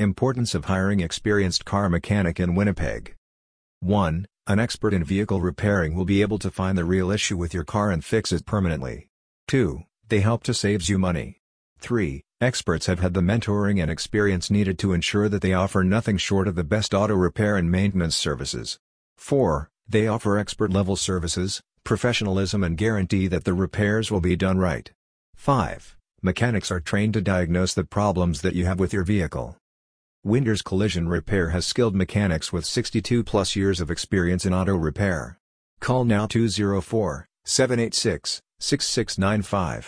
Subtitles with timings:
[0.00, 3.14] Importance of hiring experienced car mechanic in Winnipeg
[3.78, 4.26] 1.
[4.48, 7.62] An expert in vehicle repairing will be able to find the real issue with your
[7.62, 9.06] car and fix it permanently.
[9.46, 9.84] 2.
[10.08, 11.42] They help to saves you money.
[11.78, 12.24] 3.
[12.40, 16.48] Experts have had the mentoring and experience needed to ensure that they offer nothing short
[16.48, 18.80] of the best auto repair and maintenance services.
[19.16, 19.70] 4.
[19.88, 24.90] They offer expert-level services, professionalism and guarantee that the repairs will be done right.
[25.36, 25.96] 5.
[26.20, 29.56] Mechanics are trained to diagnose the problems that you have with your vehicle.
[30.26, 35.38] Winders Collision Repair has skilled mechanics with 62 plus years of experience in auto repair.
[35.80, 39.82] Call now 204 786 6695.